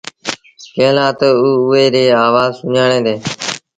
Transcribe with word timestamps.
ڪݩهݩ 0.73 0.95
لآ 0.95 1.07
تا 1.19 1.27
او 1.41 1.49
اُئي 1.69 1.85
ريٚ 1.93 2.17
آوآز 2.25 2.51
سُڃآڻي 2.59 2.99
دينٚ۔ 3.05 3.23